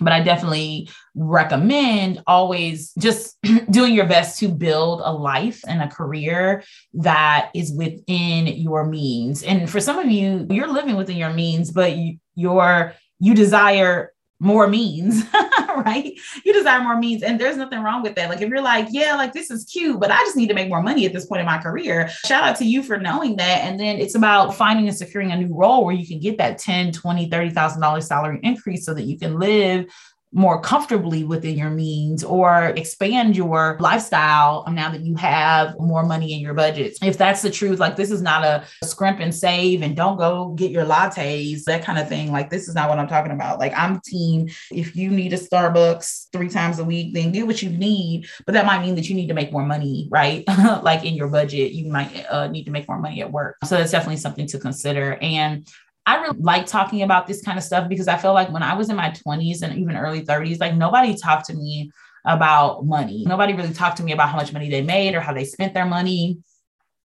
But 0.00 0.12
I 0.12 0.22
definitely 0.22 0.88
recommend 1.14 2.22
always 2.26 2.92
just 2.94 3.36
doing 3.70 3.94
your 3.94 4.06
best 4.06 4.38
to 4.40 4.48
build 4.48 5.00
a 5.04 5.12
life 5.12 5.60
and 5.66 5.82
a 5.82 5.88
career 5.88 6.64
that 6.94 7.50
is 7.54 7.72
within 7.72 8.46
your 8.46 8.84
means. 8.86 9.42
And 9.42 9.68
for 9.68 9.80
some 9.80 9.98
of 9.98 10.10
you, 10.10 10.46
you're 10.50 10.72
living 10.72 10.96
within 10.96 11.16
your 11.16 11.32
means, 11.32 11.70
but 11.70 11.96
you, 11.96 12.18
you're 12.34 12.94
you 13.20 13.34
desire 13.34 14.12
more 14.40 14.66
means, 14.66 15.22
right? 15.84 16.12
You 16.44 16.52
desire 16.52 16.82
more 16.82 16.96
means. 16.96 17.22
And 17.22 17.40
there's 17.40 17.56
nothing 17.56 17.80
wrong 17.80 18.02
with 18.02 18.14
that. 18.16 18.28
Like 18.28 18.40
if 18.40 18.48
you're 18.48 18.62
like, 18.62 18.88
yeah, 18.90 19.14
like 19.16 19.32
this 19.32 19.50
is 19.50 19.64
cute, 19.64 20.00
but 20.00 20.10
I 20.10 20.18
just 20.18 20.36
need 20.36 20.48
to 20.48 20.54
make 20.54 20.68
more 20.68 20.82
money 20.82 21.06
at 21.06 21.12
this 21.12 21.26
point 21.26 21.40
in 21.40 21.46
my 21.46 21.58
career. 21.58 22.08
Shout 22.26 22.44
out 22.44 22.56
to 22.56 22.64
you 22.64 22.82
for 22.82 22.98
knowing 22.98 23.36
that. 23.36 23.64
And 23.64 23.78
then 23.78 23.98
it's 23.98 24.14
about 24.14 24.54
finding 24.54 24.88
and 24.88 24.96
securing 24.96 25.32
a 25.32 25.36
new 25.36 25.54
role 25.54 25.84
where 25.84 25.94
you 25.94 26.06
can 26.06 26.20
get 26.20 26.38
that 26.38 26.58
10, 26.58 26.92
20, 26.92 27.30
$30,000 27.30 28.02
salary 28.02 28.40
increase 28.42 28.84
so 28.84 28.94
that 28.94 29.04
you 29.04 29.18
can 29.18 29.38
live 29.38 29.86
more 30.32 30.60
comfortably 30.60 31.24
within 31.24 31.58
your 31.58 31.70
means 31.70 32.24
or 32.24 32.68
expand 32.76 33.36
your 33.36 33.76
lifestyle 33.80 34.64
now 34.70 34.90
that 34.90 35.02
you 35.02 35.14
have 35.14 35.78
more 35.78 36.04
money 36.04 36.32
in 36.32 36.40
your 36.40 36.54
budget. 36.54 36.96
If 37.02 37.18
that's 37.18 37.42
the 37.42 37.50
truth, 37.50 37.78
like 37.78 37.96
this 37.96 38.10
is 38.10 38.22
not 38.22 38.42
a 38.42 38.64
scrimp 38.84 39.20
and 39.20 39.34
save 39.34 39.82
and 39.82 39.94
don't 39.94 40.16
go 40.16 40.50
get 40.50 40.70
your 40.70 40.86
lattes, 40.86 41.64
that 41.64 41.84
kind 41.84 41.98
of 41.98 42.08
thing. 42.08 42.32
Like 42.32 42.48
this 42.48 42.66
is 42.66 42.74
not 42.74 42.88
what 42.88 42.98
I'm 42.98 43.08
talking 43.08 43.32
about. 43.32 43.58
Like 43.58 43.74
I'm 43.76 44.00
team, 44.00 44.48
if 44.70 44.96
you 44.96 45.10
need 45.10 45.34
a 45.34 45.38
Starbucks 45.38 46.28
three 46.32 46.48
times 46.48 46.78
a 46.78 46.84
week, 46.84 47.12
then 47.12 47.32
get 47.32 47.46
what 47.46 47.62
you 47.62 47.68
need. 47.68 48.26
But 48.46 48.52
that 48.54 48.64
might 48.64 48.80
mean 48.80 48.94
that 48.94 49.08
you 49.08 49.14
need 49.14 49.28
to 49.28 49.34
make 49.34 49.52
more 49.52 49.66
money, 49.66 50.08
right? 50.10 50.44
like 50.82 51.04
in 51.04 51.14
your 51.14 51.28
budget, 51.28 51.72
you 51.72 51.90
might 51.90 52.24
uh, 52.30 52.48
need 52.48 52.64
to 52.64 52.70
make 52.70 52.88
more 52.88 52.98
money 52.98 53.20
at 53.20 53.30
work. 53.30 53.56
So 53.64 53.76
that's 53.76 53.92
definitely 53.92 54.16
something 54.16 54.46
to 54.48 54.58
consider. 54.58 55.18
And 55.20 55.68
I 56.04 56.20
really 56.20 56.38
like 56.40 56.66
talking 56.66 57.02
about 57.02 57.26
this 57.26 57.42
kind 57.42 57.58
of 57.58 57.64
stuff 57.64 57.88
because 57.88 58.08
I 58.08 58.16
feel 58.16 58.32
like 58.32 58.50
when 58.50 58.62
I 58.62 58.74
was 58.74 58.90
in 58.90 58.96
my 58.96 59.10
20s 59.10 59.62
and 59.62 59.78
even 59.78 59.96
early 59.96 60.24
30s, 60.24 60.60
like 60.60 60.74
nobody 60.74 61.16
talked 61.16 61.46
to 61.46 61.54
me 61.54 61.92
about 62.24 62.84
money. 62.84 63.24
Nobody 63.26 63.52
really 63.52 63.72
talked 63.72 63.98
to 63.98 64.02
me 64.02 64.12
about 64.12 64.28
how 64.28 64.36
much 64.36 64.52
money 64.52 64.68
they 64.68 64.82
made 64.82 65.14
or 65.14 65.20
how 65.20 65.32
they 65.32 65.44
spent 65.44 65.74
their 65.74 65.86
money 65.86 66.38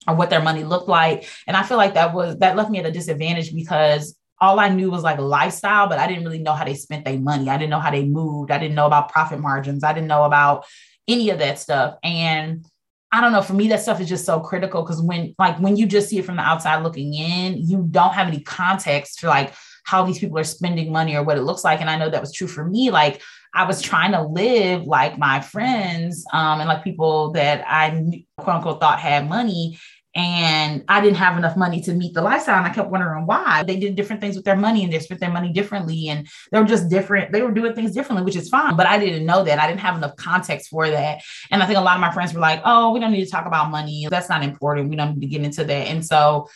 or 0.08 0.16
what 0.16 0.30
their 0.30 0.42
money 0.42 0.64
looked 0.64 0.88
like. 0.88 1.28
And 1.48 1.58
I 1.58 1.64
feel 1.64 1.78
like 1.78 1.96
that 1.96 2.14
was 2.14 2.38
that 2.38 2.56
left 2.56 2.70
me 2.70 2.80
at 2.80 2.86
a 2.86 2.92
disadvantage 2.92 3.54
because 3.54 4.16
all 4.40 4.60
I 4.60 4.70
knew 4.70 4.92
was 4.92 5.04
like 5.04 5.20
lifestyle, 5.20 5.88
but 5.88 6.00
I 6.00 6.08
didn't 6.08 6.26
really 6.26 6.40
know 6.40 6.54
how 6.54 6.66
they 6.66 6.76
spent 6.76 7.06
their 7.06 7.18
money. 7.18 7.50
I 7.50 7.58
didn't 7.58 7.70
know 7.70 7.80
how 7.80 7.92
they 7.92 8.04
moved. 8.04 8.52
I 8.52 8.58
didn't 8.60 8.76
know 8.76 8.86
about 8.86 9.10
profit 9.10 9.40
margins. 9.40 9.84
I 9.84 9.94
didn't 9.94 10.10
know 10.10 10.24
about 10.24 10.66
any 11.08 11.30
of 11.30 11.40
that 11.40 11.60
stuff. 11.60 11.96
And 12.04 12.66
I 13.14 13.22
don't 13.22 13.32
know. 13.32 13.44
For 13.44 13.54
me, 13.54 13.68
that 13.68 13.80
stuff 13.80 14.02
is 14.02 14.10
just 14.10 14.26
so 14.26 14.40
critical 14.40 14.82
because 14.82 15.00
when, 15.00 15.36
like, 15.38 15.60
when 15.60 15.78
you 15.78 15.86
just 15.86 16.10
see 16.10 16.18
it 16.18 16.26
from 16.26 16.38
the 16.38 16.42
outside 16.42 16.82
looking 16.82 17.14
in, 17.14 17.58
you 17.58 17.86
don't 17.92 18.14
have 18.14 18.28
any 18.28 18.42
context 18.42 19.20
for 19.20 19.28
like 19.28 19.54
how 19.86 20.04
these 20.04 20.18
people 20.18 20.40
are 20.40 20.44
spending 20.44 20.92
money 20.92 21.16
or 21.16 21.22
what 21.22 21.38
it 21.38 21.44
looks 21.44 21.64
like. 21.64 21.80
And 21.80 21.92
I 21.92 21.96
know 21.96 22.10
that 22.10 22.22
was 22.22 22.34
true 22.34 22.48
for 22.48 22.66
me. 22.66 22.90
Like, 22.90 23.22
I 23.54 23.66
was 23.66 23.84
trying 23.84 24.14
to 24.14 24.24
live 24.24 24.88
like 24.88 25.20
my 25.20 25.42
friends 25.42 26.26
um, 26.34 26.60
and 26.60 26.68
like 26.68 26.84
people 26.84 27.32
that 27.34 27.64
I 27.68 27.92
quote 28.38 28.56
unquote 28.56 28.82
thought 28.82 29.00
had 29.00 29.30
money 29.30 29.78
and 30.16 30.84
I 30.88 31.02
didn't 31.02 31.18
have 31.18 31.38
enough 31.38 31.58
money 31.58 31.82
to 31.82 31.94
meet 31.94 32.14
the 32.14 32.22
lifestyle. 32.22 32.58
And 32.58 32.68
I 32.68 32.74
kept 32.74 32.90
wondering 32.90 33.26
why 33.26 33.64
they 33.64 33.78
did 33.78 33.96
different 33.96 34.22
things 34.22 34.36
with 34.36 34.46
their 34.46 34.56
money 34.56 34.84
and 34.84 34.94
they 34.94 35.00
spent 35.00 35.20
their 35.20 35.32
money 35.32 35.52
differently. 35.52 36.10
And 36.10 36.28
they 36.52 36.60
were 36.60 36.66
just 36.66 36.88
different. 36.88 37.32
They 37.32 37.42
were 37.42 37.52
doing 37.52 37.74
things 37.74 37.94
differently, 37.94 38.24
which 38.24 38.36
is 38.36 38.50
fine. 38.50 38.76
But 38.76 38.86
I 38.86 39.00
didn't 39.00 39.26
know 39.26 39.44
that. 39.44 39.60
I 39.60 39.68
didn't 39.68 39.80
have 39.80 39.98
enough 39.98 40.16
context 40.16 40.70
for 40.70 40.88
that. 40.90 41.24
And 41.50 41.64
I 41.64 41.66
think 41.66 41.80
a 41.80 41.82
lot 41.82 41.96
of 41.96 42.02
my 42.02 42.12
friends 42.12 42.34
were 42.34 42.42
like, 42.42 42.62
oh, 42.64 42.92
we 42.92 43.00
don't 43.00 43.12
need 43.12 43.26
to 43.26 43.32
talk 43.32 43.48
about 43.48 43.72
money. 43.72 44.08
That's 44.10 44.30
not 44.30 44.44
important. 44.44 44.90
We 44.90 44.96
don't 44.96 45.16
need 45.16 45.22
to 45.22 45.28
get 45.28 45.44
into 45.44 45.64
that. 45.64 45.88
And 45.88 46.06
so 46.06 46.48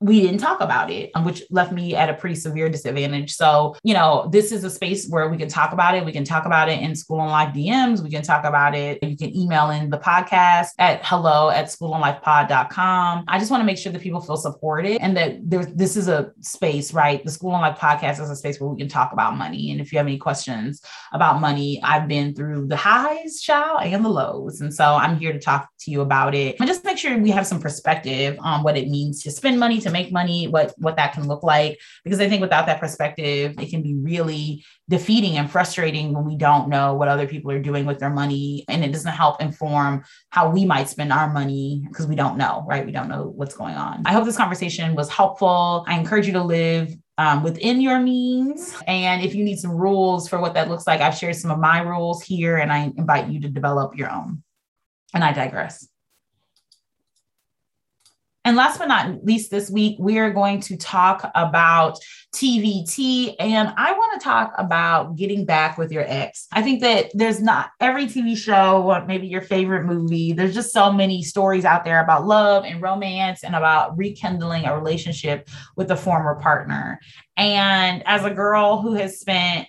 we 0.00 0.22
didn't 0.22 0.38
talk 0.38 0.62
about 0.62 0.90
it, 0.90 1.10
um, 1.14 1.24
which 1.26 1.42
left 1.50 1.72
me 1.72 1.94
at 1.94 2.08
a 2.08 2.14
pretty 2.14 2.34
severe 2.34 2.70
disadvantage. 2.70 3.34
So, 3.34 3.76
you 3.82 3.92
know, 3.92 4.28
this 4.32 4.50
is 4.50 4.64
a 4.64 4.70
space 4.70 5.06
where 5.08 5.28
we 5.28 5.36
can 5.36 5.48
talk 5.48 5.72
about 5.72 5.94
it. 5.94 6.04
We 6.04 6.12
can 6.12 6.24
talk 6.24 6.46
about 6.46 6.70
it 6.70 6.80
in 6.80 6.96
School 6.96 7.20
and 7.20 7.30
Life 7.30 7.54
DMs. 7.54 8.02
We 8.02 8.10
can 8.10 8.22
talk 8.22 8.44
about 8.44 8.74
it. 8.74 8.98
You 9.02 9.16
can 9.16 9.36
email 9.36 9.68
in 9.70 9.90
the 9.90 9.98
podcast 9.98 10.68
at 10.78 11.04
hello 11.04 11.50
at 11.50 11.66
schoolandlifepod.com. 11.66 13.24
I 13.28 13.38
just 13.38 13.50
want 13.50 13.60
to 13.60 13.66
make 13.66 13.76
sure 13.76 13.92
that 13.92 14.00
people 14.00 14.22
feel 14.22 14.38
supported 14.38 15.02
and 15.02 15.14
that 15.18 15.38
this 15.76 15.98
is 15.98 16.08
a 16.08 16.32
space, 16.40 16.94
right? 16.94 17.22
The 17.22 17.30
School 17.30 17.52
and 17.52 17.60
Life 17.60 17.78
podcast 17.78 18.22
is 18.22 18.30
a 18.30 18.36
space 18.36 18.58
where 18.58 18.70
we 18.70 18.78
can 18.78 18.88
talk 18.88 19.12
about 19.12 19.36
money. 19.36 19.70
And 19.70 19.82
if 19.82 19.92
you 19.92 19.98
have 19.98 20.06
any 20.06 20.18
questions 20.18 20.80
about 21.12 21.42
money, 21.42 21.78
I've 21.82 22.08
been 22.08 22.34
through 22.34 22.68
the 22.68 22.76
highs, 22.76 23.42
child, 23.42 23.82
and 23.82 24.02
the 24.02 24.08
lows. 24.08 24.62
And 24.62 24.72
so 24.72 24.94
I'm 24.94 25.18
here 25.18 25.34
to 25.34 25.38
talk 25.38 25.68
to 25.80 25.90
you 25.90 26.00
about 26.00 26.34
it 26.34 26.56
and 26.58 26.66
just 26.66 26.84
make 26.84 26.96
sure 26.96 27.18
we 27.18 27.30
have 27.30 27.46
some 27.46 27.60
perspective 27.60 28.38
on 28.40 28.62
what 28.62 28.78
it 28.78 28.88
means 28.88 29.22
to 29.24 29.30
spend 29.30 29.60
money, 29.60 29.78
to 29.80 29.89
make 29.90 30.12
money, 30.12 30.48
what 30.48 30.74
what 30.78 30.96
that 30.96 31.12
can 31.12 31.26
look 31.26 31.42
like. 31.42 31.78
Because 32.04 32.20
I 32.20 32.28
think 32.28 32.40
without 32.40 32.66
that 32.66 32.80
perspective, 32.80 33.54
it 33.58 33.70
can 33.70 33.82
be 33.82 33.94
really 33.94 34.64
defeating 34.88 35.38
and 35.38 35.50
frustrating 35.50 36.12
when 36.12 36.24
we 36.24 36.36
don't 36.36 36.68
know 36.68 36.94
what 36.94 37.08
other 37.08 37.26
people 37.26 37.50
are 37.52 37.60
doing 37.60 37.86
with 37.86 38.00
their 38.00 38.10
money 38.10 38.64
and 38.68 38.84
it 38.84 38.92
doesn't 38.92 39.12
help 39.12 39.40
inform 39.40 40.02
how 40.30 40.50
we 40.50 40.64
might 40.64 40.88
spend 40.88 41.12
our 41.12 41.32
money 41.32 41.82
because 41.88 42.06
we 42.06 42.16
don't 42.16 42.36
know, 42.36 42.64
right? 42.68 42.84
We 42.84 42.92
don't 42.92 43.08
know 43.08 43.32
what's 43.36 43.54
going 43.54 43.76
on. 43.76 44.02
I 44.04 44.12
hope 44.12 44.24
this 44.24 44.36
conversation 44.36 44.94
was 44.94 45.08
helpful. 45.08 45.84
I 45.86 45.98
encourage 45.98 46.26
you 46.26 46.32
to 46.32 46.42
live 46.42 46.94
um, 47.18 47.42
within 47.42 47.82
your 47.82 48.00
means. 48.00 48.74
And 48.86 49.22
if 49.22 49.34
you 49.34 49.44
need 49.44 49.58
some 49.58 49.72
rules 49.72 50.26
for 50.26 50.40
what 50.40 50.54
that 50.54 50.70
looks 50.70 50.86
like, 50.86 51.00
I've 51.00 51.16
shared 51.16 51.36
some 51.36 51.50
of 51.50 51.58
my 51.58 51.80
rules 51.80 52.22
here 52.22 52.56
and 52.56 52.72
I 52.72 52.92
invite 52.96 53.28
you 53.28 53.40
to 53.42 53.48
develop 53.48 53.94
your 53.96 54.10
own. 54.10 54.42
And 55.12 55.22
I 55.22 55.32
digress. 55.32 55.89
And 58.50 58.56
last 58.56 58.80
but 58.80 58.88
not 58.88 59.24
least, 59.24 59.52
this 59.52 59.70
week, 59.70 59.94
we 60.00 60.18
are 60.18 60.32
going 60.32 60.58
to 60.62 60.76
talk 60.76 61.30
about 61.36 62.00
TVT. 62.34 63.36
And 63.38 63.72
I 63.76 63.92
want 63.92 64.20
to 64.20 64.24
talk 64.24 64.52
about 64.58 65.14
getting 65.14 65.44
back 65.44 65.78
with 65.78 65.92
your 65.92 66.02
ex. 66.04 66.48
I 66.50 66.60
think 66.60 66.80
that 66.80 67.12
there's 67.14 67.40
not 67.40 67.70
every 67.78 68.06
TV 68.06 68.36
show, 68.36 69.04
maybe 69.06 69.28
your 69.28 69.40
favorite 69.40 69.84
movie, 69.84 70.32
there's 70.32 70.52
just 70.52 70.72
so 70.72 70.92
many 70.92 71.22
stories 71.22 71.64
out 71.64 71.84
there 71.84 72.02
about 72.02 72.26
love 72.26 72.64
and 72.64 72.82
romance 72.82 73.44
and 73.44 73.54
about 73.54 73.96
rekindling 73.96 74.64
a 74.64 74.76
relationship 74.76 75.48
with 75.76 75.88
a 75.92 75.96
former 75.96 76.34
partner. 76.34 76.98
And 77.36 78.02
as 78.04 78.24
a 78.24 78.30
girl 78.30 78.82
who 78.82 78.94
has 78.94 79.20
spent 79.20 79.68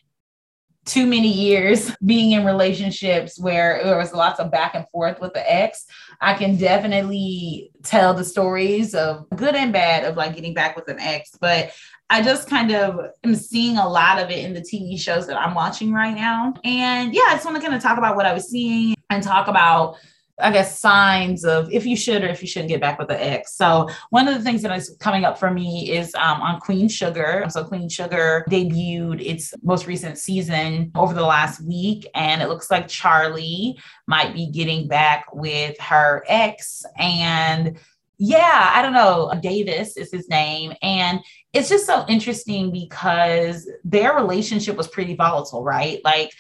too 0.86 1.06
many 1.06 1.32
years 1.32 1.92
being 2.06 2.32
in 2.32 2.46
relationships 2.46 3.40
where 3.40 3.82
there 3.84 3.98
was 3.98 4.14
lots 4.14 4.40
of 4.40 4.52
back 4.52 4.76
and 4.76 4.86
forth 4.92 5.20
with 5.20 5.34
the 5.34 5.52
ex, 5.52 5.86
I 6.20 6.34
can 6.34 6.58
definitely 6.58 7.72
tell 7.84 8.14
the 8.14 8.26
stories 8.26 8.94
of 8.94 9.28
good 9.36 9.56
and 9.56 9.74
bad 9.74 10.06
of 10.06 10.18
like 10.18 10.36
getting 10.36 10.54
back 10.54 10.76
with 10.76 10.88
an 10.88 11.00
ex. 11.00 11.32
But 11.40 11.72
I 12.10 12.22
just 12.22 12.50
kind 12.50 12.72
of 12.74 13.00
am 13.24 13.36
seeing 13.36 13.78
a 13.78 13.88
lot 13.88 14.20
of 14.20 14.30
it 14.30 14.44
in 14.44 14.54
the 14.54 14.62
TV 14.62 15.00
shows 15.00 15.28
that 15.28 15.38
I'm 15.38 15.56
watching 15.56 15.94
right 15.94 16.14
now. 16.14 16.54
And 16.64 17.14
yeah, 17.14 17.24
I 17.28 17.34
just 17.36 17.46
want 17.46 17.56
to 17.56 17.64
kind 17.64 17.74
of 17.74 17.82
talk 17.82 17.98
about 17.98 18.18
what 18.18 18.26
I 18.26 18.34
was 18.34 18.50
seeing 18.50 18.96
and 19.10 19.24
talk 19.24 19.48
about 19.48 19.96
I 20.42 20.52
guess, 20.52 20.80
signs 20.80 21.46
of 21.46 21.72
if 21.72 21.86
you 21.86 21.96
should 21.96 22.24
or 22.24 22.28
if 22.28 22.42
you 22.42 22.48
shouldn't 22.48 22.70
get 22.70 22.82
back 22.82 23.00
with 23.00 23.08
the 23.08 23.24
ex. 23.24 23.56
So 23.56 23.90
one 24.10 24.28
of 24.28 24.36
the 24.36 24.44
things 24.44 24.62
that 24.64 24.76
is 24.78 24.96
coming 25.00 25.26
up 25.26 25.38
for 25.38 25.52
me 25.52 25.92
is 25.92 26.14
um, 26.16 26.42
on 26.42 26.60
Queen 26.60 26.88
Sugar. 26.88 27.46
So 27.50 27.64
Queen 27.64 27.90
Sugar 27.90 28.46
debuted 28.50 29.26
its 29.26 29.54
most 29.64 29.88
recent 29.88 30.18
season 30.18 30.92
over 30.96 31.14
the 31.14 31.26
last 31.26 31.62
week, 31.62 32.08
and 32.16 32.42
it 32.42 32.48
looks 32.48 32.70
like 32.72 32.88
Charlie 32.88 33.80
might 34.08 34.34
be 34.34 34.48
getting 34.48 34.88
back 34.88 35.26
with 35.34 35.80
her 35.80 36.24
ex. 36.28 36.84
And 36.98 37.78
yeah, 38.24 38.72
I 38.76 38.84
don't 38.84 38.94
know, 38.94 39.34
Davis 39.42 39.98
is 39.98 40.12
his 40.12 40.30
name. 40.30 40.74
And 40.84 41.22
it's 41.54 41.70
just 41.70 41.88
so 41.88 42.06
interesting 42.08 42.72
because 42.72 43.68
their 43.84 44.14
relationship 44.14 44.78
was 44.78 44.88
pretty 44.88 45.16
volatile, 45.16 45.64
right? 45.64 46.00
Like 46.04 46.32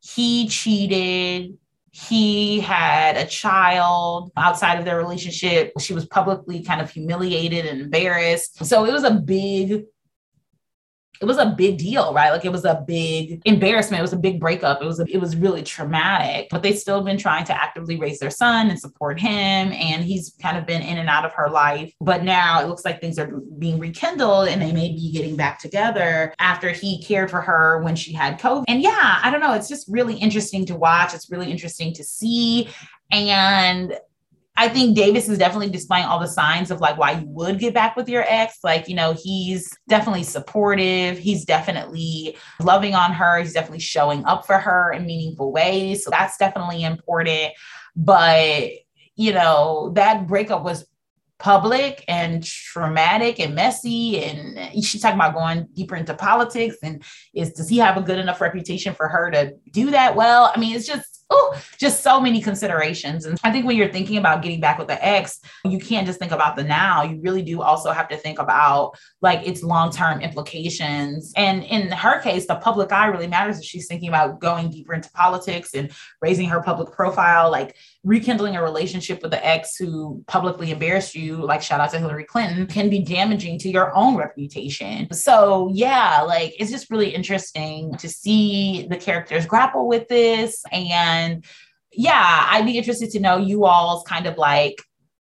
he 0.00 0.48
cheated 0.48 1.56
he 1.92 2.60
had 2.60 3.16
a 3.16 3.26
child 3.26 4.30
outside 4.36 4.78
of 4.78 4.84
their 4.84 4.96
relationship. 4.96 5.72
She 5.80 5.92
was 5.92 6.06
publicly 6.06 6.62
kind 6.62 6.80
of 6.80 6.90
humiliated 6.90 7.66
and 7.66 7.80
embarrassed. 7.80 8.64
So 8.64 8.84
it 8.84 8.92
was 8.92 9.04
a 9.04 9.10
big 9.10 9.84
it 11.20 11.26
was 11.26 11.36
a 11.36 11.54
big 11.56 11.76
deal, 11.76 12.14
right? 12.14 12.30
Like 12.30 12.46
it 12.46 12.52
was 12.52 12.64
a 12.64 12.82
big 12.86 13.42
embarrassment. 13.44 13.98
It 13.98 14.02
was 14.02 14.14
a 14.14 14.18
big 14.18 14.40
breakup. 14.40 14.80
It 14.80 14.86
was 14.86 15.00
a, 15.00 15.06
it 15.06 15.18
was 15.18 15.36
really 15.36 15.62
traumatic. 15.62 16.48
But 16.50 16.62
they've 16.62 16.78
still 16.78 17.02
been 17.02 17.18
trying 17.18 17.44
to 17.44 17.52
actively 17.54 17.98
raise 17.98 18.18
their 18.18 18.30
son 18.30 18.70
and 18.70 18.80
support 18.80 19.20
him, 19.20 19.28
and 19.30 20.02
he's 20.02 20.34
kind 20.40 20.56
of 20.56 20.66
been 20.66 20.80
in 20.80 20.96
and 20.96 21.10
out 21.10 21.26
of 21.26 21.32
her 21.34 21.50
life. 21.50 21.92
But 22.00 22.24
now 22.24 22.62
it 22.62 22.68
looks 22.68 22.86
like 22.86 23.00
things 23.00 23.18
are 23.18 23.26
being 23.58 23.78
rekindled, 23.78 24.48
and 24.48 24.62
they 24.62 24.72
may 24.72 24.88
be 24.88 25.12
getting 25.12 25.36
back 25.36 25.58
together 25.58 26.34
after 26.38 26.70
he 26.70 27.02
cared 27.02 27.30
for 27.30 27.42
her 27.42 27.82
when 27.82 27.96
she 27.96 28.12
had 28.14 28.40
COVID. 28.40 28.64
And 28.68 28.80
yeah, 28.80 29.20
I 29.22 29.30
don't 29.30 29.40
know. 29.40 29.52
It's 29.52 29.68
just 29.68 29.88
really 29.88 30.14
interesting 30.14 30.64
to 30.66 30.74
watch. 30.74 31.12
It's 31.12 31.30
really 31.30 31.50
interesting 31.50 31.92
to 31.94 32.04
see. 32.04 32.68
And 33.12 33.98
I 34.60 34.68
think 34.68 34.94
Davis 34.94 35.26
is 35.26 35.38
definitely 35.38 35.70
displaying 35.70 36.04
all 36.04 36.20
the 36.20 36.28
signs 36.28 36.70
of 36.70 36.82
like 36.82 36.98
why 36.98 37.12
you 37.12 37.24
would 37.28 37.58
get 37.58 37.72
back 37.72 37.96
with 37.96 38.10
your 38.10 38.26
ex. 38.28 38.58
Like, 38.62 38.88
you 38.88 38.94
know, 38.94 39.14
he's 39.14 39.74
definitely 39.88 40.22
supportive. 40.22 41.16
He's 41.16 41.46
definitely 41.46 42.36
loving 42.60 42.94
on 42.94 43.14
her. 43.14 43.38
He's 43.38 43.54
definitely 43.54 43.80
showing 43.80 44.22
up 44.26 44.46
for 44.46 44.58
her 44.58 44.92
in 44.92 45.06
meaningful 45.06 45.50
ways. 45.50 46.04
So 46.04 46.10
that's 46.10 46.36
definitely 46.36 46.84
important. 46.84 47.54
But, 47.96 48.68
you 49.16 49.32
know, 49.32 49.92
that 49.94 50.26
breakup 50.26 50.62
was 50.62 50.86
public 51.38 52.04
and 52.06 52.44
traumatic 52.44 53.40
and 53.40 53.54
messy 53.54 54.22
and 54.22 54.84
she's 54.84 55.00
talking 55.00 55.18
about 55.18 55.32
going 55.32 55.66
deeper 55.72 55.96
into 55.96 56.12
politics 56.12 56.76
and 56.82 57.02
is 57.34 57.54
does 57.54 57.66
he 57.66 57.78
have 57.78 57.96
a 57.96 58.02
good 58.02 58.18
enough 58.18 58.42
reputation 58.42 58.94
for 58.94 59.08
her 59.08 59.30
to 59.30 59.54
do 59.70 59.90
that 59.90 60.14
well 60.14 60.52
i 60.54 60.60
mean 60.60 60.76
it's 60.76 60.86
just 60.86 61.09
oh, 61.30 61.60
just 61.78 62.02
so 62.02 62.20
many 62.20 62.40
considerations. 62.40 63.24
And 63.24 63.38
I 63.44 63.50
think 63.50 63.64
when 63.66 63.76
you're 63.76 63.92
thinking 63.92 64.18
about 64.18 64.42
getting 64.42 64.60
back 64.60 64.78
with 64.78 64.88
the 64.88 65.04
ex, 65.04 65.40
you 65.64 65.78
can't 65.78 66.06
just 66.06 66.18
think 66.18 66.32
about 66.32 66.56
the 66.56 66.64
now. 66.64 67.02
You 67.02 67.20
really 67.20 67.42
do 67.42 67.62
also 67.62 67.92
have 67.92 68.08
to 68.08 68.16
think 68.16 68.38
about 68.38 68.96
like 69.22 69.46
its 69.46 69.62
long 69.62 69.90
term 69.90 70.20
implications. 70.20 71.32
And 71.36 71.62
in 71.64 71.90
her 71.92 72.20
case, 72.20 72.46
the 72.46 72.56
public 72.56 72.92
eye 72.92 73.06
really 73.06 73.26
matters 73.26 73.58
if 73.58 73.64
she's 73.64 73.86
thinking 73.86 74.08
about 74.08 74.40
going 74.40 74.70
deeper 74.70 74.92
into 74.92 75.10
politics 75.12 75.74
and 75.74 75.90
raising 76.20 76.48
her 76.48 76.62
public 76.62 76.92
profile, 76.92 77.50
like 77.50 77.76
rekindling 78.02 78.56
a 78.56 78.62
relationship 78.62 79.22
with 79.22 79.30
the 79.30 79.46
ex 79.46 79.76
who 79.76 80.24
publicly 80.26 80.70
embarrassed 80.70 81.14
you, 81.14 81.36
like 81.36 81.62
shout 81.62 81.80
out 81.80 81.90
to 81.90 81.98
Hillary 81.98 82.24
Clinton, 82.24 82.66
can 82.66 82.90
be 82.90 83.00
damaging 83.00 83.58
to 83.60 83.70
your 83.70 83.94
own 83.94 84.16
reputation. 84.16 85.12
So, 85.12 85.70
yeah, 85.72 86.22
like 86.22 86.54
it's 86.58 86.70
just 86.70 86.90
really 86.90 87.10
interesting 87.10 87.94
to 87.98 88.08
see 88.08 88.86
the 88.88 88.96
characters 88.96 89.46
grapple 89.46 89.86
with 89.86 90.08
this 90.08 90.62
and 90.72 91.19
and 91.20 91.44
yeah, 91.92 92.46
I'd 92.50 92.66
be 92.66 92.78
interested 92.78 93.10
to 93.10 93.20
know 93.20 93.36
you 93.36 93.64
all's 93.64 94.04
kind 94.06 94.26
of 94.26 94.38
like 94.38 94.82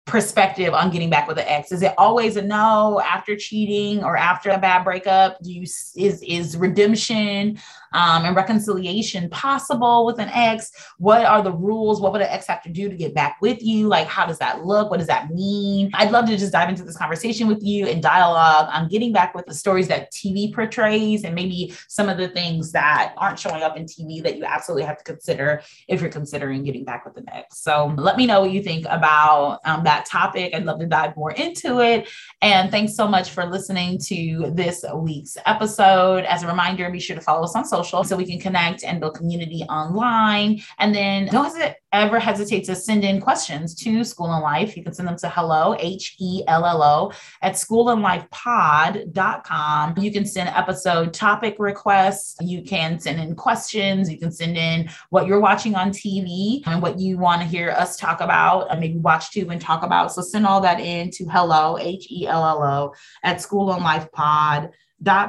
perspective 0.05 0.73
on 0.73 0.91
getting 0.91 1.09
back 1.09 1.27
with 1.27 1.37
an 1.37 1.45
ex? 1.47 1.71
Is 1.71 1.81
it 1.81 1.93
always 1.97 2.37
a 2.37 2.41
no 2.41 3.01
after 3.01 3.35
cheating 3.35 4.03
or 4.03 4.15
after 4.15 4.51
a 4.51 4.57
bad 4.57 4.83
breakup? 4.83 5.37
Do 5.41 5.51
you 5.51 5.63
is 5.63 6.23
is 6.23 6.55
redemption 6.55 7.59
um, 7.95 8.25
and 8.25 8.35
reconciliation 8.35 9.29
possible 9.29 10.05
with 10.05 10.19
an 10.19 10.29
ex? 10.29 10.71
What 10.97 11.25
are 11.25 11.41
the 11.41 11.51
rules? 11.51 12.01
What 12.01 12.11
would 12.11 12.21
an 12.21 12.27
ex 12.29 12.45
have 12.47 12.61
to 12.63 12.69
do 12.69 12.89
to 12.89 12.95
get 12.95 13.15
back 13.15 13.37
with 13.41 13.63
you? 13.63 13.87
Like, 13.87 14.07
how 14.07 14.25
does 14.25 14.37
that 14.39 14.65
look? 14.65 14.91
What 14.91 14.97
does 14.97 15.07
that 15.07 15.31
mean? 15.31 15.89
I'd 15.93 16.11
love 16.11 16.25
to 16.27 16.37
just 16.37 16.51
dive 16.51 16.69
into 16.69 16.83
this 16.83 16.97
conversation 16.97 17.47
with 17.47 17.63
you 17.63 17.87
and 17.87 18.03
dialogue 18.03 18.67
on 18.71 18.89
getting 18.89 19.13
back 19.13 19.33
with 19.33 19.45
the 19.45 19.53
stories 19.53 19.87
that 19.87 20.11
TV 20.11 20.53
portrays 20.53 21.23
and 21.23 21.33
maybe 21.33 21.73
some 21.87 22.09
of 22.09 22.17
the 22.17 22.27
things 22.27 22.73
that 22.73 23.13
aren't 23.17 23.39
showing 23.39 23.63
up 23.63 23.77
in 23.77 23.85
TV 23.85 24.21
that 24.21 24.37
you 24.37 24.43
absolutely 24.43 24.83
have 24.83 24.97
to 24.97 25.03
consider 25.03 25.61
if 25.87 26.01
you're 26.01 26.09
considering 26.09 26.63
getting 26.63 26.83
back 26.83 27.05
with 27.05 27.15
an 27.15 27.25
ex. 27.31 27.59
So 27.59 27.93
let 27.97 28.17
me 28.17 28.25
know 28.25 28.41
what 28.41 28.51
you 28.51 28.61
think 28.61 28.85
about 28.89 29.59
um, 29.63 29.85
that 29.85 30.05
topic. 30.05 30.53
I'd 30.53 30.65
love 30.65 30.79
to 30.79 30.85
dive 30.85 31.15
more 31.15 31.31
into 31.31 31.79
it. 31.79 32.09
And 32.41 32.69
thanks 32.69 32.95
so 32.95 33.07
much 33.07 33.31
for 33.31 33.45
listening 33.45 33.99
to 34.07 34.51
this 34.53 34.83
week's 34.93 35.37
episode. 35.45 36.25
As 36.25 36.43
a 36.43 36.47
reminder, 36.47 36.89
be 36.89 36.99
sure 36.99 37.15
to 37.15 37.21
follow 37.21 37.43
us 37.43 37.55
on 37.55 37.63
social 37.63 37.84
social 37.85 38.03
so 38.03 38.17
we 38.17 38.25
can 38.25 38.39
connect 38.39 38.83
and 38.83 38.99
build 38.99 39.15
community 39.15 39.61
online. 39.63 40.61
And 40.79 40.93
then 40.93 41.27
don't 41.27 41.45
hesitate, 41.45 41.75
ever 41.91 42.19
hesitate 42.19 42.65
to 42.65 42.75
send 42.75 43.03
in 43.03 43.19
questions 43.21 43.73
to 43.75 44.03
School 44.03 44.33
and 44.33 44.41
Life. 44.43 44.75
You 44.75 44.83
can 44.83 44.93
send 44.93 45.07
them 45.07 45.17
to 45.17 45.29
hello, 45.29 45.75
H 45.79 46.15
E 46.19 46.43
L 46.47 46.65
L 46.65 46.81
O, 46.83 47.11
at 47.41 47.53
schoolandlifepod.com. 47.53 49.93
You 49.97 50.11
can 50.11 50.25
send 50.25 50.49
episode 50.49 51.13
topic 51.13 51.55
requests. 51.59 52.35
You 52.41 52.63
can 52.63 52.99
send 52.99 53.19
in 53.19 53.35
questions. 53.35 54.11
You 54.11 54.17
can 54.17 54.31
send 54.31 54.57
in 54.57 54.89
what 55.09 55.27
you're 55.27 55.39
watching 55.39 55.75
on 55.75 55.91
TV 55.91 56.63
and 56.65 56.81
what 56.81 56.99
you 56.99 57.17
want 57.17 57.41
to 57.41 57.47
hear 57.47 57.71
us 57.71 57.97
talk 57.97 58.21
about, 58.21 58.71
and 58.71 58.79
maybe 58.79 58.97
watch 58.97 59.31
too 59.31 59.47
and 59.49 59.61
talk 59.61 59.83
about. 59.83 60.11
So 60.11 60.21
send 60.21 60.45
all 60.45 60.61
that 60.61 60.79
in 60.79 61.09
to 61.11 61.25
hello, 61.25 61.77
H 61.77 62.07
E 62.11 62.27
L 62.27 62.45
L 62.45 62.63
O, 62.63 62.93
at 63.23 63.37
schoolandlifepod.com 63.37 64.71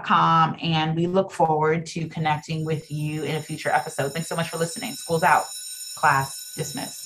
com 0.05 0.57
and 0.63 0.97
we 0.97 1.07
look 1.07 1.31
forward 1.31 1.87
to 1.87 2.09
connecting 2.09 2.65
with 2.65 2.91
you 2.91 3.25
in 3.25 3.37
a 3.37 3.43
future 3.43 3.71
episode. 3.71 4.13
Thanks 4.13 4.29
so 4.29 4.37
much 4.37 4.49
for 4.49 4.59
listening. 4.59 4.95
School's 4.95 5.23
out. 5.23 5.47
Class 5.97 6.53
dismissed. 6.57 7.06